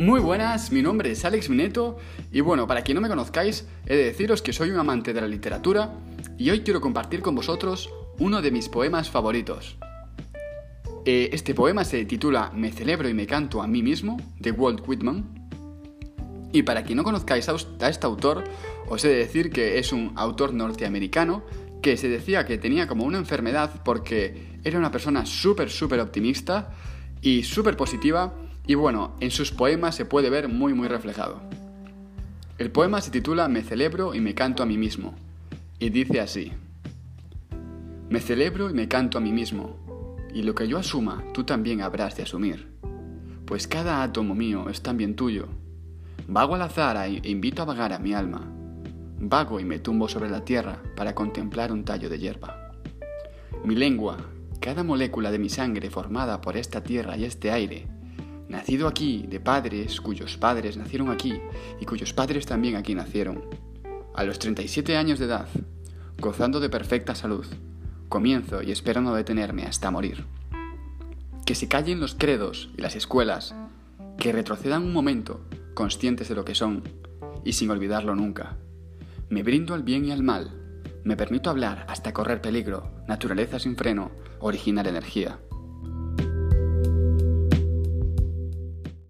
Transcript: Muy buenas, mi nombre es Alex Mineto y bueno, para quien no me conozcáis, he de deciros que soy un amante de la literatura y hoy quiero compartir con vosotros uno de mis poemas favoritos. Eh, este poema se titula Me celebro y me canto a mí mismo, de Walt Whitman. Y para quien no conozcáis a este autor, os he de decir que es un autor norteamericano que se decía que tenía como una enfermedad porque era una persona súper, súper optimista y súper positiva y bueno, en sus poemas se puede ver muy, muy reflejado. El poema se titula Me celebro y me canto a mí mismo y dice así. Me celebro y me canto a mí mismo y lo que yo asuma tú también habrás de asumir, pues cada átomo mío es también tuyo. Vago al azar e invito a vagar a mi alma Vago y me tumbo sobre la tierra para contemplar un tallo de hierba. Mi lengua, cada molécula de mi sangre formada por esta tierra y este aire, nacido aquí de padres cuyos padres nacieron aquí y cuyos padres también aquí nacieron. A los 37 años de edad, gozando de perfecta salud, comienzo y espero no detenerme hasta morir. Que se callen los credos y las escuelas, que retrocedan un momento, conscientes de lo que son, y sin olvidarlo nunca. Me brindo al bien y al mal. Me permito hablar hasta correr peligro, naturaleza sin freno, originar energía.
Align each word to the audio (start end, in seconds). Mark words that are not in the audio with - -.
Muy 0.00 0.18
buenas, 0.18 0.72
mi 0.72 0.80
nombre 0.80 1.10
es 1.10 1.26
Alex 1.26 1.50
Mineto 1.50 1.98
y 2.32 2.40
bueno, 2.40 2.66
para 2.66 2.80
quien 2.80 2.94
no 2.94 3.02
me 3.02 3.08
conozcáis, 3.10 3.66
he 3.84 3.96
de 3.96 4.04
deciros 4.04 4.40
que 4.40 4.54
soy 4.54 4.70
un 4.70 4.78
amante 4.78 5.12
de 5.12 5.20
la 5.20 5.28
literatura 5.28 5.92
y 6.38 6.48
hoy 6.48 6.60
quiero 6.60 6.80
compartir 6.80 7.20
con 7.20 7.34
vosotros 7.34 7.90
uno 8.18 8.40
de 8.40 8.50
mis 8.50 8.70
poemas 8.70 9.10
favoritos. 9.10 9.76
Eh, 11.04 11.28
este 11.34 11.54
poema 11.54 11.84
se 11.84 12.06
titula 12.06 12.50
Me 12.54 12.72
celebro 12.72 13.10
y 13.10 13.14
me 13.14 13.26
canto 13.26 13.60
a 13.60 13.66
mí 13.66 13.82
mismo, 13.82 14.16
de 14.38 14.52
Walt 14.52 14.88
Whitman. 14.88 15.50
Y 16.50 16.62
para 16.62 16.82
quien 16.82 16.96
no 16.96 17.04
conozcáis 17.04 17.46
a 17.50 17.88
este 17.90 18.06
autor, 18.06 18.44
os 18.88 19.04
he 19.04 19.08
de 19.08 19.16
decir 19.16 19.50
que 19.50 19.78
es 19.78 19.92
un 19.92 20.12
autor 20.16 20.54
norteamericano 20.54 21.44
que 21.82 21.98
se 21.98 22.08
decía 22.08 22.46
que 22.46 22.56
tenía 22.56 22.86
como 22.86 23.04
una 23.04 23.18
enfermedad 23.18 23.82
porque 23.84 24.56
era 24.64 24.78
una 24.78 24.90
persona 24.90 25.26
súper, 25.26 25.68
súper 25.68 26.00
optimista 26.00 26.70
y 27.20 27.42
súper 27.42 27.76
positiva 27.76 28.32
y 28.70 28.76
bueno, 28.76 29.16
en 29.18 29.32
sus 29.32 29.50
poemas 29.50 29.96
se 29.96 30.04
puede 30.04 30.30
ver 30.30 30.46
muy, 30.46 30.74
muy 30.74 30.86
reflejado. 30.86 31.40
El 32.56 32.70
poema 32.70 33.00
se 33.00 33.10
titula 33.10 33.48
Me 33.48 33.62
celebro 33.62 34.14
y 34.14 34.20
me 34.20 34.36
canto 34.36 34.62
a 34.62 34.66
mí 34.66 34.78
mismo 34.78 35.16
y 35.80 35.90
dice 35.90 36.20
así. 36.20 36.52
Me 38.10 38.20
celebro 38.20 38.70
y 38.70 38.72
me 38.72 38.86
canto 38.86 39.18
a 39.18 39.20
mí 39.20 39.32
mismo 39.32 39.76
y 40.32 40.44
lo 40.44 40.54
que 40.54 40.68
yo 40.68 40.78
asuma 40.78 41.24
tú 41.34 41.42
también 41.42 41.82
habrás 41.82 42.16
de 42.16 42.22
asumir, 42.22 42.68
pues 43.44 43.66
cada 43.66 44.04
átomo 44.04 44.36
mío 44.36 44.68
es 44.70 44.82
también 44.82 45.16
tuyo. 45.16 45.48
Vago 46.28 46.54
al 46.54 46.62
azar 46.62 46.96
e 47.08 47.28
invito 47.28 47.62
a 47.62 47.64
vagar 47.64 47.92
a 47.92 47.98
mi 47.98 48.14
alma 48.14 48.52
Vago 49.18 49.58
y 49.58 49.64
me 49.64 49.80
tumbo 49.80 50.08
sobre 50.08 50.30
la 50.30 50.44
tierra 50.44 50.80
para 50.94 51.16
contemplar 51.16 51.72
un 51.72 51.84
tallo 51.84 52.08
de 52.08 52.20
hierba. 52.20 52.70
Mi 53.64 53.74
lengua, 53.74 54.16
cada 54.60 54.84
molécula 54.84 55.32
de 55.32 55.40
mi 55.40 55.48
sangre 55.48 55.90
formada 55.90 56.40
por 56.40 56.56
esta 56.56 56.84
tierra 56.84 57.16
y 57.16 57.24
este 57.24 57.50
aire, 57.50 57.88
nacido 58.50 58.88
aquí 58.88 59.24
de 59.28 59.40
padres 59.40 60.00
cuyos 60.00 60.36
padres 60.36 60.76
nacieron 60.76 61.08
aquí 61.08 61.40
y 61.80 61.86
cuyos 61.86 62.12
padres 62.12 62.46
también 62.46 62.76
aquí 62.76 62.94
nacieron. 62.94 63.44
A 64.14 64.24
los 64.24 64.38
37 64.38 64.96
años 64.96 65.18
de 65.20 65.26
edad, 65.26 65.48
gozando 66.18 66.58
de 66.58 66.68
perfecta 66.68 67.14
salud, 67.14 67.46
comienzo 68.08 68.62
y 68.62 68.72
espero 68.72 69.00
no 69.00 69.14
detenerme 69.14 69.62
hasta 69.62 69.92
morir. 69.92 70.26
Que 71.46 71.54
se 71.54 71.68
callen 71.68 72.00
los 72.00 72.14
credos 72.14 72.70
y 72.76 72.82
las 72.82 72.96
escuelas, 72.96 73.54
que 74.18 74.32
retrocedan 74.32 74.82
un 74.82 74.92
momento, 74.92 75.40
conscientes 75.74 76.28
de 76.28 76.34
lo 76.34 76.44
que 76.44 76.56
son, 76.56 76.82
y 77.44 77.52
sin 77.52 77.70
olvidarlo 77.70 78.14
nunca. 78.16 78.56
Me 79.28 79.44
brindo 79.44 79.74
al 79.74 79.84
bien 79.84 80.04
y 80.04 80.10
al 80.10 80.22
mal. 80.22 80.50
Me 81.04 81.16
permito 81.16 81.50
hablar 81.50 81.86
hasta 81.88 82.12
correr 82.12 82.42
peligro, 82.42 82.90
naturaleza 83.06 83.58
sin 83.60 83.76
freno, 83.76 84.10
originar 84.40 84.88
energía. 84.88 85.38